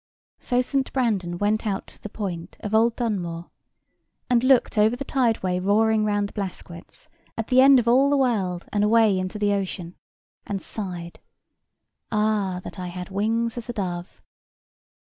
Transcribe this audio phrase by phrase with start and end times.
[0.39, 0.91] So St.
[0.93, 3.51] Brandan went out to the point of Old Dunmore,
[4.31, 8.09] and looked over the tide way roaring round the Blasquets, at the end of all
[8.09, 9.93] the world, and away into the ocean,
[10.43, 14.23] and sighed—"Ah that I had wings as a dove!"